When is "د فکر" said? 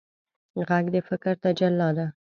0.93-1.33